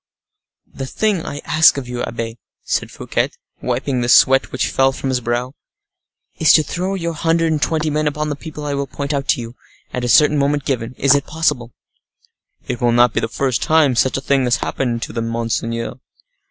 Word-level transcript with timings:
"The 0.73 0.87
thing 0.87 1.23
I 1.23 1.43
ask 1.45 1.77
of 1.77 1.87
you, 1.87 2.01
abbe," 2.01 2.39
said 2.63 2.89
Fouquet, 2.89 3.29
wiping 3.61 4.01
the 4.01 4.09
sweat 4.09 4.51
which 4.51 4.65
fell 4.69 4.91
from 4.91 5.09
his 5.09 5.21
brow, 5.21 5.53
"is 6.39 6.51
to 6.53 6.63
throw 6.63 6.95
your 6.95 7.13
hundred 7.13 7.51
and 7.51 7.61
twenty 7.61 7.91
men 7.91 8.07
upon 8.07 8.29
the 8.29 8.35
people 8.35 8.65
I 8.65 8.73
will 8.73 8.87
point 8.87 9.13
out 9.13 9.27
to 9.27 9.41
you, 9.41 9.55
at 9.93 10.03
a 10.03 10.09
certain 10.09 10.39
moment 10.39 10.65
given—is 10.65 11.13
it 11.13 11.27
possible?" 11.27 11.71
"It 12.67 12.81
will 12.81 12.91
not 12.93 13.13
be 13.13 13.19
the 13.19 13.27
first 13.27 13.61
time 13.61 13.95
such 13.95 14.17
a 14.17 14.21
thing 14.21 14.45
has 14.45 14.55
happened 14.55 15.03
to 15.03 15.13
them, 15.13 15.27
monseigneur." 15.27 15.99